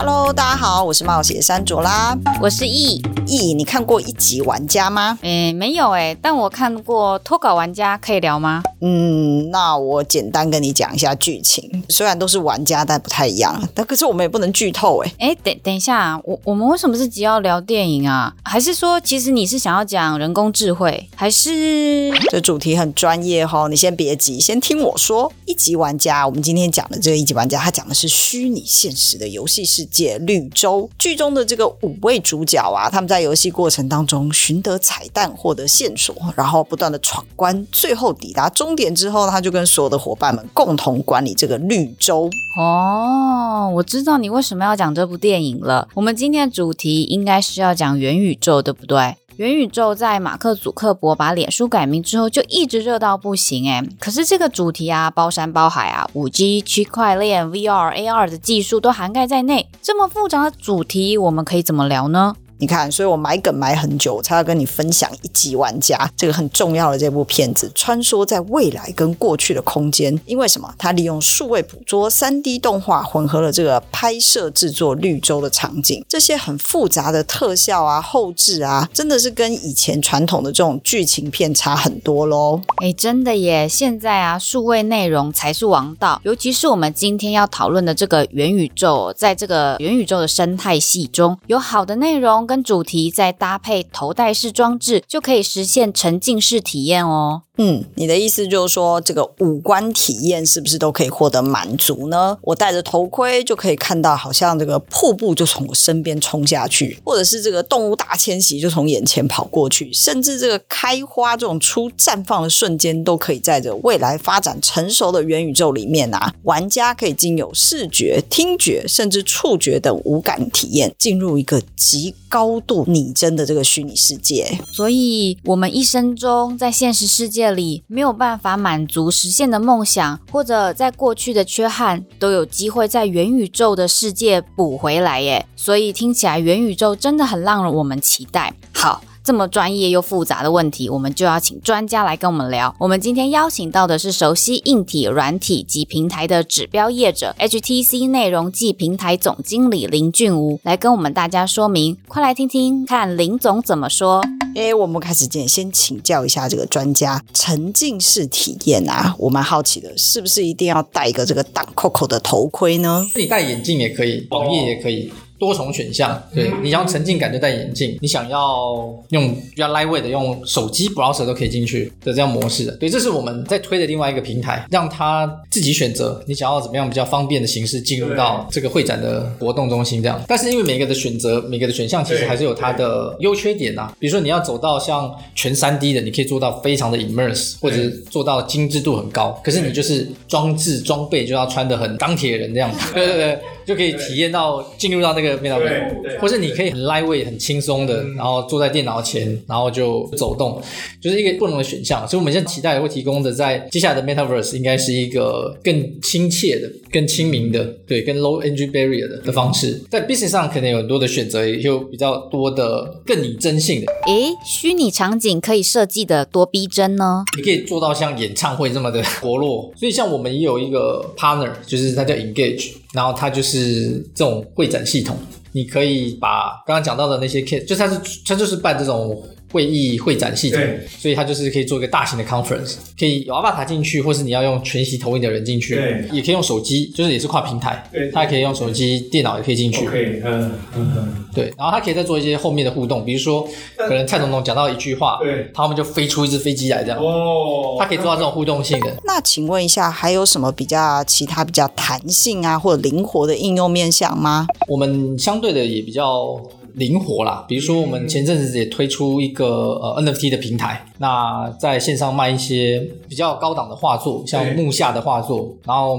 [0.00, 3.52] Hello，大家好，我是冒险山卓拉，我是易易。
[3.52, 5.18] 你看过一级玩家吗？
[5.22, 8.62] 诶，没有诶，但我看过脱稿玩家，可以聊吗？
[8.80, 11.82] 嗯，那我简单跟你讲一下剧情。
[11.88, 13.60] 虽然都是玩家，但不太一样。
[13.74, 15.12] 但可是我们也不能剧透诶。
[15.18, 18.32] 诶，等等一下，我我们为什么是急要聊电影啊？
[18.44, 21.08] 还是说，其实你是想要讲人工智慧？
[21.16, 23.66] 还是这主题很专业哈？
[23.66, 25.32] 你先别急，先听我说。
[25.44, 30.18] 一级玩家，我们今天讲的这个一级玩家，他讲的是虚拟现实的游戏世界。
[30.18, 42.30] 绿洲剧中的这个五位主角啊，他们在游戏过程当中寻得彩蛋，获得线索，然后不断的闯关，最后抵达终点之后，他就跟所有的伙伴们共同管理这个绿洲。
[42.58, 45.88] 哦，我知道你为什么要讲这部电影了。
[45.94, 49.16] 我们今天的主题应该是要讲元宇宙，对不对？
[49.38, 53.88] 元宇宙在马克·祖克伯把脸书改名之后，就一直热到不行诶。
[54.00, 59.68] 可是这个主题啊，包山包海啊五 G、区块链、VR、AR 的技术都涵盖在内。
[59.80, 62.34] 这么复杂的主题，我们可以怎么聊呢？
[62.58, 70.18] 你看，所以我埋梗埋很久，才要跟你分享一级玩家这个很重要的这部片子，穿梭在未来跟过去的空间。
[70.26, 70.74] 因为什么？
[70.76, 82.60] 它利用数位捕捉、三 D 动画混合了这个拍摄制作绿洲的场景，这些很复杂的特效啊、后制啊，真的是跟以前传统的这种剧情片差很多喽。
[82.78, 83.68] 哎，真的耶！
[83.68, 92.47] 现在啊，数位内容才是王道，尤其是我们今天要讨论的这个元宇宙，在这个元宇宙的生态系中，有好的内容。
[92.48, 97.42] 跟主题再搭配头戴式装置，就可以实现沉浸式体验哦。
[97.58, 102.38] 嗯，你的意思就是说，这个五官体验是不是都可以获得满足呢？
[102.42, 124.46] 我戴着头盔就可以看到，好像这个瀑布就从我身边冲下去，或者是这个动物大迁徙就从眼前跑过去，甚至这个开花这种初绽放的瞬间，都可以在这未来发展成熟的元宇宙里面啊，玩家可以经由视觉、听觉，甚至触觉等五感体验，进入一个极高度拟真的这个虚拟世界。
[124.76, 127.47] 所以，我们一生中在现实世界。
[127.48, 135.46] 这里没有办法满足实现的梦想，或者在过去的缺憾，都有机会在元宇宙的世界补回来耶。
[135.56, 138.52] 所以听起来元宇宙真的很让我们期待。
[138.74, 139.02] 好。
[139.28, 142.74] 这么专业又复杂的问题，我们就要请专家来跟我们聊。
[142.78, 151.98] 我们今天邀请到的是熟悉硬体、软体及平台的指标业者 HTC 内容暨平台总经理林俊吴，来跟我们大家说明。
[152.08, 154.22] 快来听听看林总怎么说。
[154.56, 163.06] 哎，我们开始前先请教一下这个专家，沉浸式体验啊，我蛮好奇的，是不是一定要戴一个这个挡扣扣的头盔呢？
[163.14, 165.12] 你戴眼镜也可以，网页也可以。
[165.38, 168.74] 多重选项，对，你想要沉浸感就戴眼镜，你想要
[169.10, 180.20] 用比较 lightweight 的用手机 browser 都可以进去的这样模式的，对，这是我们在推的另外一个平台，让他自己选择你想要怎么样比较方便的形式进入到这个会展的活动中心这样。
[180.26, 183.96] 但是因为每个的选择，每个的选项其实还是有它的优缺点呐、啊。
[183.98, 192.68] 比如说你要走到像全 3D 的，你可以做到非常的 immerse，或者是做到精致度很高，可是你就是装置装备就要穿的很钢铁人这样。
[192.78, 193.38] 子，对对对，
[193.68, 195.28] 就可以体验到进入到那个。
[195.28, 200.58] 对，或是你可以很 lightweight 很轻松的，然后坐在电脑前，然后就走动，
[201.02, 202.06] 就是一个不同的选项。
[202.08, 209.80] 所以我们现在期待会提供的，在接下来的 Metaverse 应该是一个更亲切的、更亲民的，对，更 low entry barrier 的的方式。
[209.90, 213.92] 在 business 上可能有很多的选择，也有比较多的更拟真性的。
[214.06, 217.24] 诶，虚拟场景可以设计的多逼真呢？
[217.36, 219.72] 你可以做到像演唱会这么的活络。
[219.76, 222.72] 所以像我们也有一个 partner，就是它叫 Engage。
[222.92, 225.16] 然后它就是这种会展系统，
[225.52, 229.22] 你可以把刚刚讲到的那些 case，就它是它就是办这种。
[229.50, 230.60] 会议会展系统，
[230.98, 248.96] 所以它就是可以做一个大型的 conference，可以有 avatar 进去，或是你要用全息投影的人进去，对，也可以用手机，就是也是跨平台，对，它可以用手机、电脑也可以进去，对，嗯嗯嗯，对，然后它可以再做一些后面的互动，比如说可能蔡总统讲到一句话，对，他们就飞出一只飞机来这样，哦，它可以做到这种互动性的。
[249.04, 254.46] 那请问一下，还有什么比较其他比较弹性啊或者灵活的应用面向吗？
[254.66, 256.38] 我们相对的也比较。
[256.78, 257.44] 灵活啦。
[257.48, 265.98] 比如说，我们前阵子也推出一个呃 NFT 的平台，那在线上卖一些比较高档的画作，像木下的画作，然后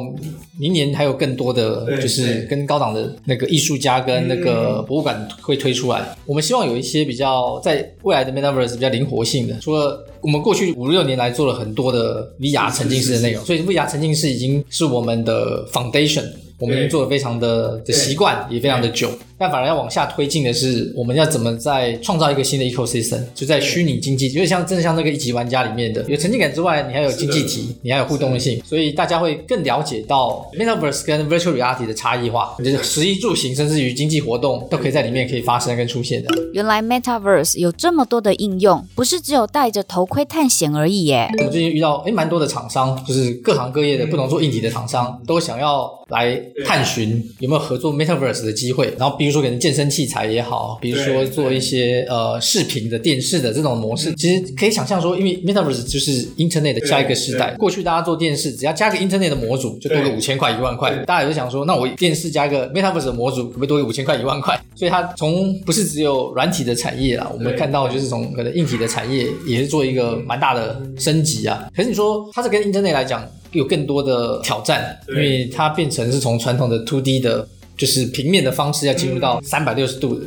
[0.58, 6.02] 明年还有更多的就是跟高档的那个艺术家跟那个博物馆会推出来。
[6.26, 16.26] 我们希望有一些比较在未来的 Metaverse 比较灵活性的，除了我们过去五六年来做了很多的 VR 沉浸式的内容，所以 VR 沉浸式已经是我们的 foundation。
[16.60, 19.10] 我们已经做的非常的的习惯，也非常的久。
[19.38, 23.22] 但反而要往下推进的是，我们要怎么在创造一个新的 ecosystem？
[23.34, 36.30] 就在虚拟经济，因为像真的像那个一级玩家里面的，有沉浸感之外，你还有经济体，你还有互动性，所以大家会更了解到 metaverse 跟 virtual reality 的差异化，就是食衣住行，甚至于经济活动都可以在里面可以发生跟出现的。
[36.52, 41.30] 原来 metaverse 有这么多的应用，不是只有戴着头盔探险而已耶。
[41.38, 57.56] 我们最近遇到诶蛮多的厂商，就是各行各业的不同做硬体的厂商，都想要来探寻有没有合作 metaverse 的机会，然后比如说可能健身器材也好，比如说做一些呃视频的电视的这种模式，其实可以想象说，因为 metaverse 就是 internet 的下一个时代。
[57.58, 60.96] 过去大家做电视，只要加个 internet 的模组，就多个五千块一万块。
[61.06, 64.60] 大家也就想说，那我电视加个 metaverse 的模组，可不可以多个五千块一万块？
[64.76, 71.68] 所以它从不是只有软体的产业啦，我们看到就是从可能硬体的产业也是做一个蛮大的升级啊。
[71.76, 77.48] 可是你说它是跟 internet 来讲，有更多的挑战，因为它变成是从传统的 2D 的，
[77.78, 80.26] 就是平面的方式，要进入到三百六十度的。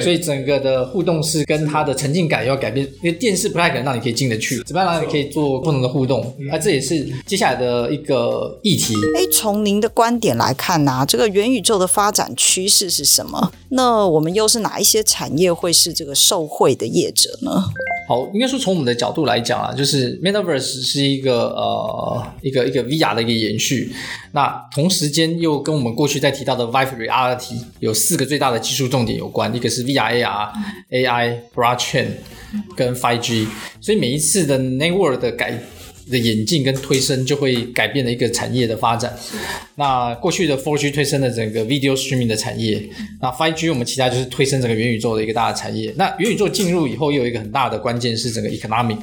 [0.00, 6.32] 所以整个的互动式跟它的沉浸感要改变，因为电视不太可能让你可以进得去，怎么样让你可以做不同的互动？
[6.48, 8.94] 那这也是接下来的一个议题。
[9.16, 13.50] 哎，从您的观点来看呢、啊，这个元宇宙的发展趋势是什么？
[13.70, 17.64] 那我们又是哪一些产业会是这个受惠的业者呢？
[18.10, 23.92] 好，应该说从我们的角度来讲啊，就是 Metaverse 是一个呃一个一个 VR 的一个延续，
[24.32, 29.84] 那同时间又跟我们过去在提到的 Vive Reality 有四个最大的技术重点有关，一个是。
[29.90, 30.52] VR、AR、
[30.90, 32.06] AI、Blockchain
[32.76, 33.46] 跟 5G，
[33.80, 35.58] 所以每一次的 Network 的改
[36.10, 39.16] 的演进跟推升，就会改变了一个产业的发展。
[39.76, 42.82] 那过去的 4G 推升了整个 Video Streaming 的产业，
[43.22, 45.94] 那 5G 我们期待就是推升整个元宇宙的一个大的产业。
[45.96, 48.98] 那元宇宙进入以后，又有一个很大的关键是整个 Economic，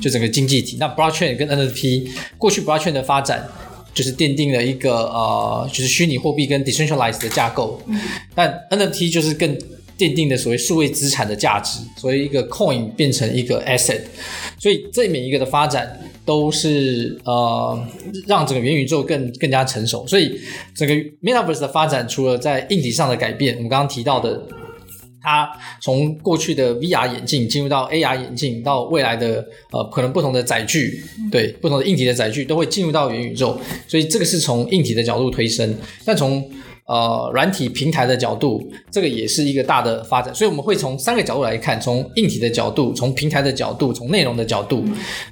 [0.00, 0.78] 就整个经济体。
[0.80, 2.08] 那 Blockchain 跟 NFT，
[2.38, 3.46] 过去 Blockchain 的发展
[3.92, 7.82] 就是奠定了一个呃，就是虚拟货币跟 Decentralized 的架构，
[8.34, 9.58] 但 NFT 就是更。
[9.96, 14.00] 奠定的所谓数位资产的价值，所以一个 coin 变成一个 asset，
[14.58, 17.88] 所以这每一个的发展都是呃
[18.26, 20.06] 让整个元宇宙更更加成熟。
[20.06, 20.38] 所以
[20.74, 24.42] 整个 metaverse 的发展，除了在硬体上的改变，我们刚刚提到的，
[25.22, 25.48] 它
[25.80, 35.74] 从过去的 VR 眼镜进入到 AR 眼镜，到未来的呃可能不同的载具，对不同的硬体的载具都会进入到元宇宙，所以这个是从硬体的角度推升，
[36.04, 36.50] 但从
[36.86, 44.84] 呃，软体平台的角度，这个也是一个大的发展，所以我们会从三个角度来看：从硬体的角度，从平台的角度，从内容的角度，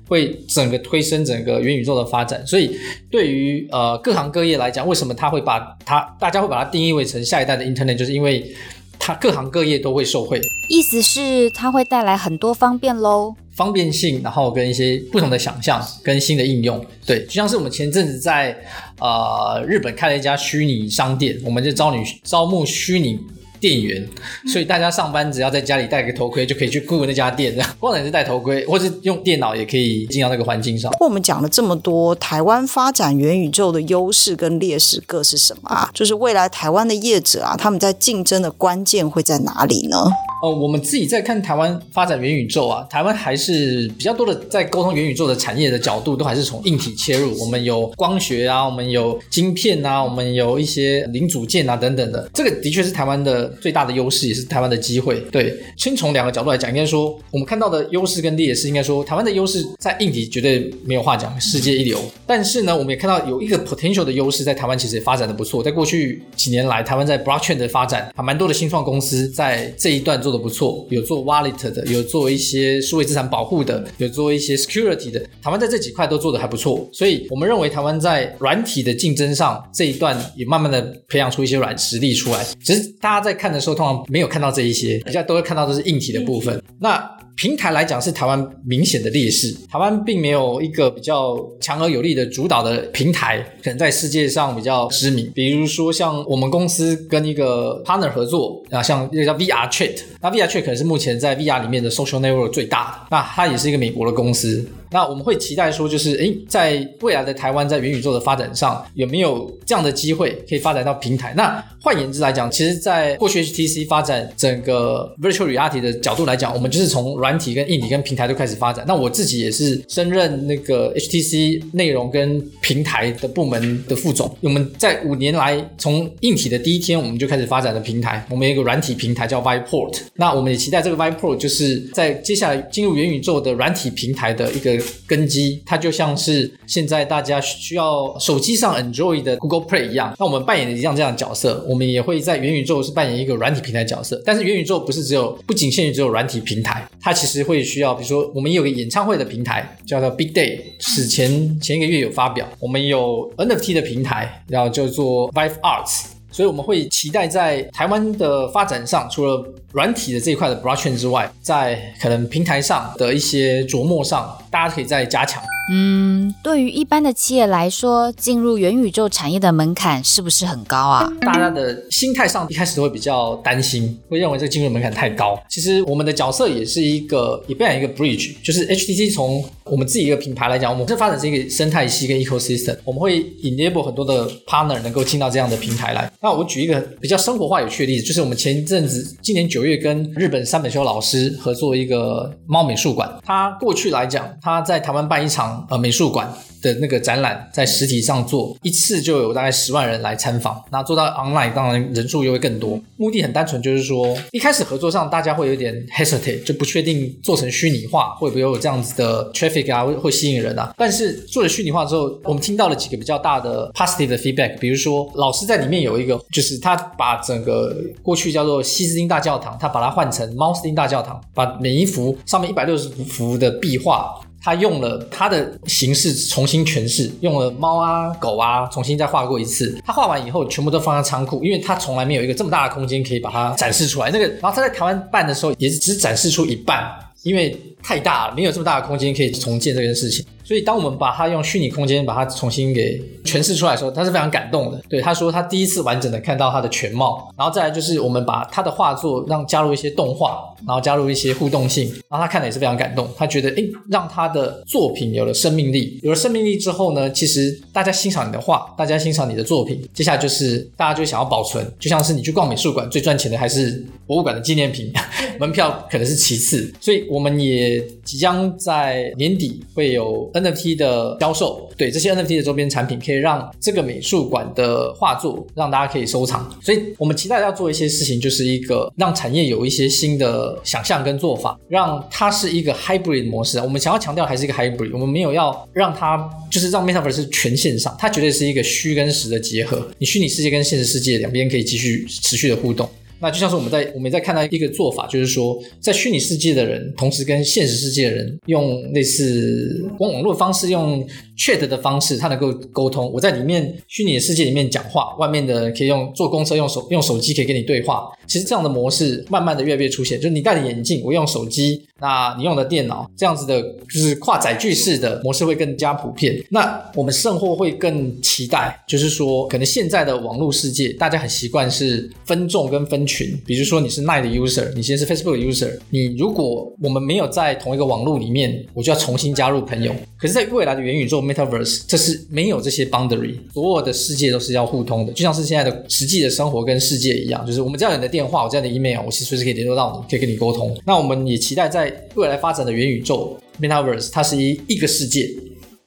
[0.09, 2.43] 会整个推升整个元宇宙的发展。
[2.47, 2.75] 所以，
[3.11, 8.51] 对于呃各行各业来讲，为什么它会把它大家会把它定义为成下一代的 Internet，就是因为
[8.99, 10.41] 它各行各业都会受惠。
[10.69, 13.35] 意思是它会带来很多方便喽。
[13.55, 18.57] 方便性，然后跟一些不同的想象跟新的应用，对，就像是我们前阵子在
[18.99, 23.19] 呃日本开了一家虚拟商店，我们就招女招募虚拟
[23.61, 24.09] 店员，
[24.51, 30.91] 所以大家上班只要在家里戴个头盔就可以去顾那家店，这样，不管是戴头盔或是用电脑也可以进到那个环境上。
[30.99, 35.91] 我们讲了这么多，台湾发展元宇宙的优势跟劣势各是什么啊？
[35.95, 40.11] 就是未来台湾的业者啊，他们在竞争的关键会在哪里呢？
[40.43, 47.33] 哦，我们自己在看台湾发展元宇宙啊，台湾还是比较多的在沟通元宇宙的产业的角度，都还是从硬体切入。
[47.39, 52.29] 我们有光学啊，我们有晶片啊，我们有一些零组件啊等等的。
[52.35, 55.21] 这个的确是台湾的最大的优势，也是台湾的机会。
[55.31, 62.01] 对，先从两个角度来讲，应该说我们看到的优势跟劣势，应该说台湾的优势在硬体绝对没有话讲，世界一流。
[62.27, 65.63] 但是呢，我们也看到有一个 potential 的优势在台湾，其实也发展的不错。
[65.63, 70.32] 在过去几年来，台湾在 blockchain 的发展还蛮多的新创公司在这一段做。
[70.33, 75.21] 做的不错，有做 wallet 的，有做一些数位资产保护的，有做一些 security 的。
[75.43, 82.45] 台湾在这几块都做的还不错，所以我们认为台湾在软体的竞争上这一段也慢慢的培养出一些软实力出来。
[82.65, 86.63] 只是大家在看的时候，通常没有看到这一些，大家都会看到的是硬体的部分。
[86.81, 86.99] 那
[87.37, 95.31] 平台来讲是台湾明显的劣势，台湾并没有一个比较强而有力的主导的平台，可能在世界上比较知名。
[95.35, 104.69] 比如说像我们公司跟一个 partner 合作啊，像一个叫 VR Chat，那 VR Chat 可能是目前在 VR 里面的 social network 最大的，那它也是一个美国的公司。
[104.93, 111.33] 那我们会期待说，就是诶，在未来的台湾在元宇宙的发展上，有没有这样的机会可以发展到平台？
[111.37, 118.85] 那换言之来讲，其实，在过去 HTC 发展整个 Virtual Reality 的角度来讲，我们就是从软体跟硬体跟平台都开始发展。
[118.87, 124.33] 那我自己也是升任那个 HTC 内容跟平台的部门的副总。
[124.41, 128.25] 我们在五年来，从硬体的第一天，我们就开始发展的平台。
[128.31, 129.99] 我们有一个软体平台叫 Viport。
[130.15, 135.63] 那我们也期待这个 Viport 就是在接下来进入元宇宙的软体平台的一个根基。
[135.65, 140.15] 它就像是现在大家需要手机上 Enjoy 的 Google Play 一样。
[140.19, 144.21] 那我们扮演的一样这样的角色，我们也会在元宇宙是扮演一个软体平台角色。
[144.25, 152.49] 但是元宇宙不是只有，不仅限于只有软体平台，它其实会需要，比如说我们也有个演唱会的平台叫做 Big Day，是前前一个月有发表。
[152.59, 156.12] 我们有 NFT 的平台，然后叫做 Vive Arts。
[156.33, 165.43] 所以我们会期待在台湾的发展上，除了软体的这一块的 blockchain 之外，在可能平台上的一些琢磨上，大家可以再加强。
[165.71, 171.09] 嗯，对于一般的企业来说，进入元宇宙产业的门槛是不是很高啊？
[171.21, 175.41] 大家的心态上一开始都会比较担心，会认为这个进入门槛太高。
[175.49, 186.11] 其实我们的角色也是一个，也扮演一个 bridge，就是 HTC 从我们自己一个品牌来讲，我们这发展是一个生态系跟 ecosystem，我们会 enable 很多的 partner 能够进到这样的平台来。
[186.23, 196.33] 那我举一个比较生活化有趣的例子，就是我们前一阵子今年九月跟日本三本修老师合作一个猫美术馆，他过去来讲，他在台湾办一场呃美术馆。
[196.63, 202.81] 的那个展览在实体上做一次就有大概十万人来参访，那做到 online 当然人数又会更多。
[202.97, 210.73] 目的很单纯，就是说一开始合作上大家会有点 hesitate，就不确定做成虚拟化会不会有这样子的 traffic 啊，会会吸引人啊。
[210.79, 224.21] 但是做了虚拟化之后，我们听到了几个比较大的 positive 的 feedback，比如说老师在里面有一个，就是他把整个过去叫做西斯汀大教堂，他把它换成猫斯汀大教堂，把每一幅上面一百六十幅的壁画。
[224.45, 229.81] 他用了他的形式重新诠释，用了猫啊、狗啊，重新再画过一次。
[229.87, 234.11] 他画完以后，全部都放在仓库，因为他从来没有一个这么大的空间可以把它展示出来。
[234.11, 236.91] 那个，然后他在台湾办的时候，也只展示出一半，
[237.23, 240.27] 因为太大了，没有这么大的空间可以重建这件事情。
[240.53, 244.79] 所以，当我们把它用虚拟空间把它重新给诠释出来的时候，他是非常感动的。
[244.87, 247.33] 对，他说他第一次完整的看到他的全貌。
[247.39, 253.09] 然后再来就是我们把他的画作让加入一些动画，然后加入一些互动性，然后他看的也是非常感动。
[253.17, 255.99] 他觉得，诶，让他的作品有了生命力。
[256.03, 261.67] 有了生命力之后呢，其实大家欣赏你的画，大家欣赏你的作品，接下来就是大家就想要保存。
[261.81, 264.93] 就像是你去逛美术馆，最赚钱的还是博物馆的纪念品，
[265.41, 266.71] 门票可能是其次。
[266.79, 270.31] 所以我们也即将在年底会有。
[270.43, 276.51] NFT 的销售，对这些 NFT 的周边产品，可以让这个美术馆的画作让大家可以收藏。
[276.63, 283.59] 所以我们期待要做一些事情，就是一个让产业有一些新的想象跟做法，让它是一个 hybrid 模式。
[283.59, 289.87] 我们想要强调还是一个 hybrid，我们没有要让它就是让 Metaverse 是全线上，它绝对是一个虚跟实的结合。
[289.99, 292.89] 你虚拟世界跟现实世界两边可以继续持续的互动。
[293.23, 301.07] 那就像是我们在我们在看到一个做法，就是说，在虚拟世界的人，同时跟现实世界的人用类似网网络方式，用
[301.43, 303.11] chat 的方式，他能够沟通。
[303.13, 308.09] 我在里面虚拟的世界里面讲话，外面的可以用坐公车用手用手机可以跟你对话。
[308.29, 313.61] 其实这样的模式慢慢的越来越出现，就是你戴着眼镜，我用手机，那你用的电脑，这样子的，
[313.93, 316.43] 就是跨载具式的模式会更加普遍。
[316.49, 329.93] 那我们甚或会更期待，就是说，可能现在的网络世界，大家很习惯是分众跟分群，比如说你是 Line 的 user，你现在是 Facebook 的 user，你如果我们没有在同一个网络里面，我就要重新加入朋友。
[330.17, 340.77] 可是，在未来的元宇宙 Metaverse，这是没有这些 boundary，所有的世界都是要互通的，就像是现在的实际的生活跟世界一样，就是我们只要有你的电话，我这样的 email，我其实随时可以联络到你，可以跟你沟通。
[340.85, 345.31] 那我们也期待在未来发展的元宇宙 Metaverse，它是一一个世界。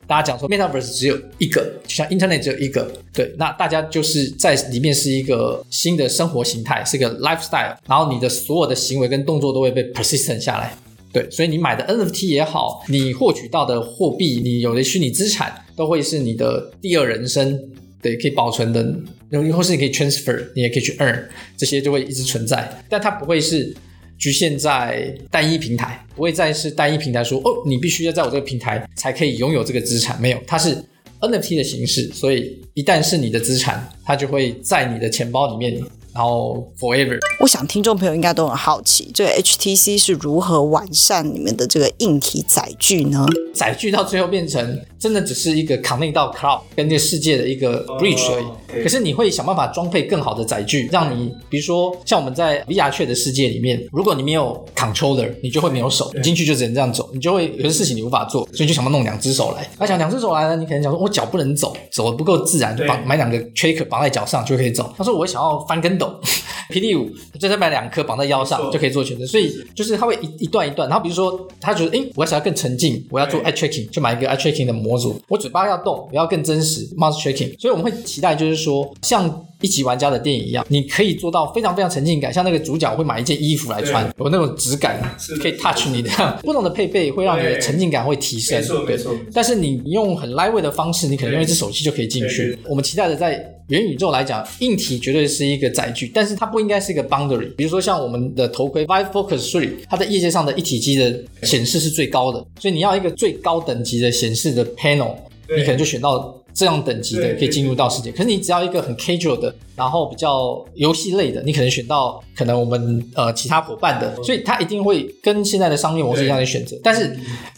[0.07, 3.33] 大家讲说 Metaverse 只有一个，就像 Internet 只有一个，对。
[3.39, 10.77] 那大家就是在里面是一个新的生活形态，是一个 lifestyle，然后你的所有的行为跟动作都会被 persistent 下来，
[11.15, 11.31] 对。
[11.31, 17.57] 所以你买的 NFT 也好，你获取到的货币，你有的虚拟资产，都会是你的第二人生，
[18.01, 18.83] 对，可以保存的，
[19.29, 21.23] 然后或是你可以 transfer，你也可以去 earn，
[21.55, 23.73] 这些就会一直存在，但它不会是。
[24.17, 30.19] 局限在单一平台，不会再是单一平台说哦，你必须要在我这个平台才可以拥有这个资产。
[30.21, 30.73] 没有，它是
[31.19, 35.77] NFT 的形式，所以一旦是你的资产，它就会在你的钱包里面，
[36.15, 37.19] 然后 forever。
[37.41, 43.25] 我想听众朋友应该都很好奇，这个 HTC 是如何完善你们的这个硬体载具呢？
[43.53, 44.79] 载具到最后变成。
[45.05, 48.43] 真的只是一个 connect 到 cloud 跟这个世界的一个 bridge 而已。
[48.43, 48.83] Oh.
[48.83, 59.69] 可是你会想办法装配更好的载具，让你比如说像我们在 VR Chat 的世界里面，如果你没有 controller，你就会没有手，你进去就只能这样走，你就会有些事情你无法做，所以就想要弄两只手来。
[59.77, 64.91] 而想两只手来呢，你可能想说我脚不能走，走的不够自然，就绑买两个 tracker 绑在脚上就可以走。
[64.97, 66.19] 他说我想要翻跟斗
[66.73, 67.07] 霹雳五
[67.39, 69.27] 就再买两颗绑在腰上就可以做全身。
[69.27, 75.19] 所以就是他会一一段一段，然后比如说他觉得诶，我要想要更沉浸，我要做 eye tracking，就买一个 eye tracking 的模组。
[75.27, 77.59] 我嘴巴要动，我要更真实，mouth tracking。
[77.59, 79.45] 所以我们会期待就是说像。
[79.65, 85.01] 一级玩家的电影一样，你可以做到非常非常沉浸感，像那个主角会买一件衣服来穿，有那种质感，
[85.41, 86.11] 可以 touch 你的。
[86.43, 88.63] 不同的配备会让你的沉浸感会提升。
[88.85, 88.95] 对，
[89.33, 92.55] 但是你用很 lightweight 的方式，你可能用一只手机就可以进去。
[92.69, 97.51] 我们期待的在元宇宙来讲，硬体绝对是一个载具，但是它不应该是一个 boundary。
[97.55, 105.15] 比如说像我们的头盔 Vive Focus 3，它在业界上的一体机的显示是最高的，所以你要一个最高等级的显示的 panel，
[105.57, 106.39] 你可能就选到。
[106.55, 116.79] 这样等级的可以进入到世界，可是你只要一个很 casual 的，然后比较游戏类的，你可能选到可能我们呃其他伙伴的，所以它一定会跟现在的商业模式一样的选择。
[116.81, 117.15] 但是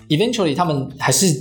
[0.09, 1.39] eventually 他们还是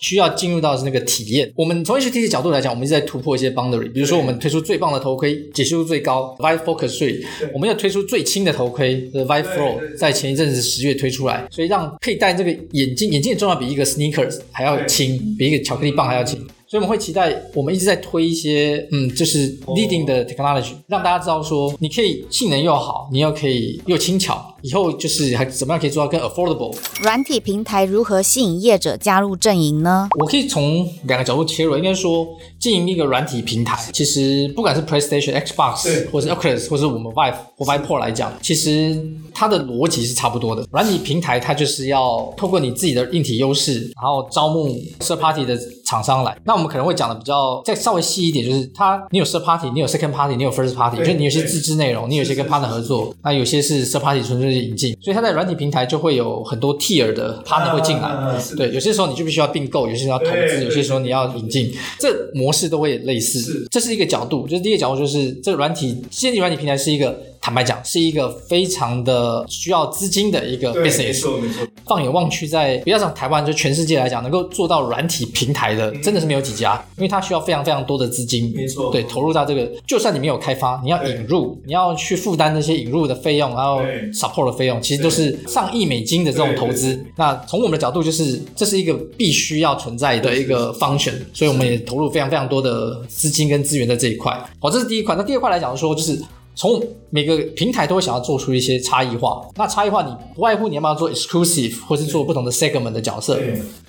[0.00, 1.50] 需要进入到是那个体验。
[1.56, 7.24] 我们从 HTC 的角度来讲，我们一直在突破一些 boundary，比如说我们推出最棒的头盔，解析度最高，Vive Focus 3，
[7.54, 16.46] 我们要推出最轻的头盔，The Vive Pro，在前一阵子十月推出来，所以让佩戴这个眼镜，眼镜的重量比一个 sneakers 还要轻，比一个巧克力棒还要轻。
[16.70, 24.54] 所以我们会期待，我们一直在推一些，嗯，就是 leading 的 technology，让大家知道说，你可以性能又好，你又可以又轻巧。
[24.60, 26.74] 以后就是还怎么样可以做到更 affordable？
[27.00, 30.08] 软体平台如何吸引业者加入阵营呢？
[30.18, 32.26] 我可以从两个角度切入，应该说
[32.58, 39.00] 经营一个软体平台，其实不管是 PlayStation、Xbox，或是 Oculus，或是我们 Vive 或 Vive Pro 来讲，其实
[39.32, 40.66] 它的逻辑是差不多的。
[40.72, 45.56] 软体平台它就是要透过你自己的硬体优势，然后招募 third party 的
[45.88, 46.36] 厂商来。
[46.44, 54.58] 那我们可能会讲的比较再稍微细一点，就是它你有 third party，你有 second party，你有 first party，就是你有些自制内容，你有些跟 partner 合作，那有些是 third party 纯粹是。
[54.58, 58.08] 引进，所以它在软体平台就会有很多 tier 的 partner 会进来。
[58.08, 63.38] 啊、对，有些时候你就必须要并购，有些时候要投资，有些时候你要引进，这模式都会类似。
[63.40, 67.16] 是这是一个角度，就是第一个角度就是这个软体建立软体平台是一个。
[67.40, 70.98] 坦白讲，是一个非常的需要资金的一个 business。
[70.98, 71.66] 没错，没错。
[71.86, 78.52] 放眼望去，在不要讲台湾，就全世界来讲，能够做到软体平台的，真的是没有几家，因为它需要非常非常多的资金。
[78.54, 78.90] 没错。
[78.92, 83.80] 对，投入到这个，就算你没有开发，你要引入，你要去负担那些引入的费用，然后
[84.12, 87.02] support 的费用，其实都是上亿美金的这种投资。
[87.16, 94.32] 那从我们的角度，就是这是一个必须要存在的一个 function，所以我们也投入非常非常多的资金跟资源在这一块。
[94.60, 95.14] 好，这是第一块。
[95.16, 96.20] 那第二块来讲说，就是。
[96.58, 103.38] 从每个平台都会想要做出一些差异化，那差异化你不外乎你要不要做 exclusive，或是做不同的 segment 的角色。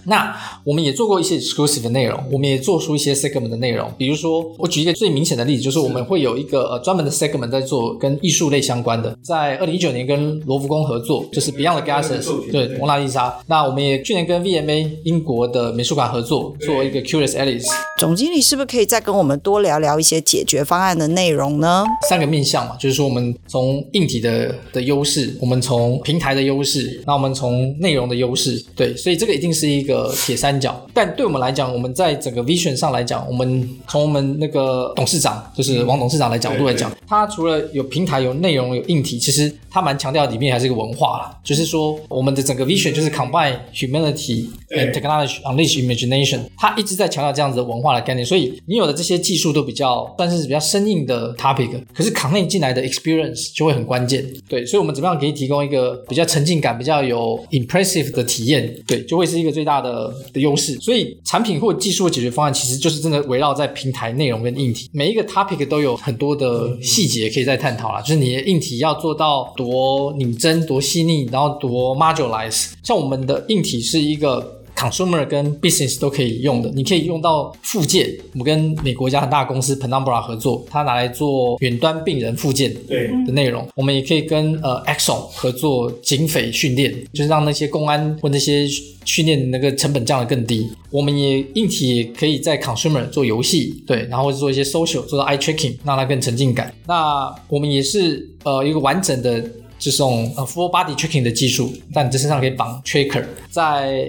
[0.04, 3.92] 那我们也做过一些 exclusive 的内容，我们也做出一些 segment 的内容。
[3.98, 13.36] 比如说，我举一个最明显的例子，就是我们会有一个呃专门的 segment 在做跟艺术类相关的，在二零一九年跟罗浮宫合作，就是 Beyond the Glasses，对，蒙娜丽莎。
[13.48, 17.68] 那我们也去年跟 VMA 英国的美术馆合作，做一个 Curious Alice。
[17.98, 21.84] 总经理是不是可以再跟我们多聊聊一些解决方案的内容呢？
[22.08, 30.88] 三个面向嘛，就是说我们从硬体的的优势，我们从平台的优势，那我们从内容的优势，对，所以这个一定是一个铁三角。
[30.94, 47.90] 但对我们来讲，我们在整个 vision 上来讲，我们从我们那个董事长，就是王董事长的角度来讲，他除了有平台、有内容、有硬体，其实他蛮强调里面还是一个文化啦，就是说我们的整个 vision 就是 combine humanity and technology, unleash imagination，他一直在强调这样子的文化。
[47.90, 54.26] 的概念，所以你有的这些技术都比较算是比较生硬的 topic，可是 connect 进来的 experience 就会很关键。
[54.48, 58.76] 对，所以我们怎么样可以提供一个比较沉浸感、比较有 impressive 的体验？
[58.88, 60.76] 对，就会是一个最大的的优势。
[60.78, 68.02] 所以产品或技术的解决方案，其实就是真的围绕在平台内容跟硬体，每一个 topic 都有很多的细节可以再探讨啦。
[68.02, 72.72] 就是你的硬体要做到多拧真、多细腻，然后多 modularize。
[72.84, 74.59] 像我们的硬体是一个。
[74.80, 78.10] Consumer 跟 Business 都可以用的，你可以用到附件。
[78.32, 83.68] 我们跟美国一家很大的公司 Penumbra 合作，它拿来做远端病人附件对的内容。
[83.76, 88.66] 我们也可以跟呃 Axon 合作警匪训练，就是让那些公安或那些
[89.04, 90.66] 训练的那个成本降得更低。
[90.92, 96.74] 我们也硬体也可以在 Consumer 做游戏，对，然后做一些 Social，做到 Eye Tracking，让它更沉浸感。
[96.88, 99.44] 那我们也是呃一个完整的。
[99.80, 103.26] 就是用呃 full body tracking 的技术，但你这身上可以绑 tracker。
[103.50, 103.64] 在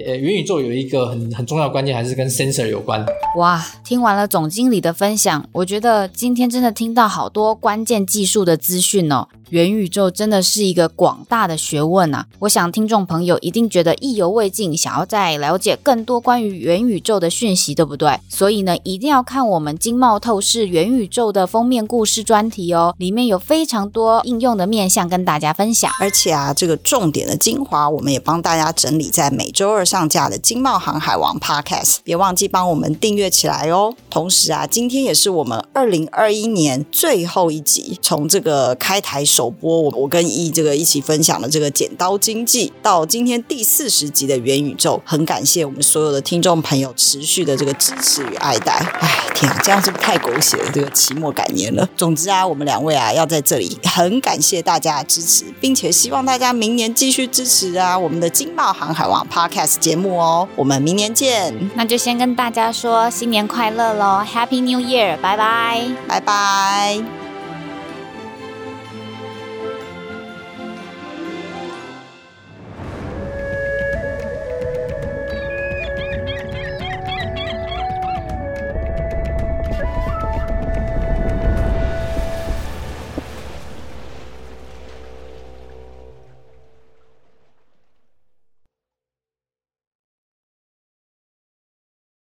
[0.05, 3.03] 呃元宇宙有一个很很重要的关键，还是跟 sensor 有关。
[3.37, 9.27] 哇，听完了总经理的分享，我觉得今天真的听到好多关键技术的资讯哦。
[9.49, 12.25] 元宇宙真的是一个广大的学问啊！
[12.39, 18.17] 我想听众朋友一定觉得意犹未尽，想要再了解更多关于元宇宙的讯息，对不对？
[18.29, 25.91] 所以呢，一定要看我们经贸透视元宇宙的封面故事专题哦，里面有非常多应用的面向跟大家分分享。
[25.99, 33.93] 而且啊，这个重点的精华，我们也帮大家整理在每周二上架的《经贸航海王》Podcast，别忘记帮我们订阅起来哦。
[34.09, 39.51] 同时啊，今天也是我们二零二一年最后一集，从这个开台首。
[39.51, 48.73] 播，我我跟易这个一起分享了这个剪刀经济，到今天第四十集的元宇宙，很感谢我们所有的听众朋友持续的这个支持与爱戴。
[49.01, 50.71] 哎，天啊，这样是不是太狗血了？
[50.73, 51.87] 这个期末感言了。
[51.97, 60.47] 总之啊，我们两位啊要在这里很感谢大家的支持，并且希望大家明年继续支持啊我们的经贸航海王 Podcast 节目哦。
[60.55, 67.20] 我们明年见，那就先跟大家说新年快乐喽，Happy New Year，拜拜，拜拜。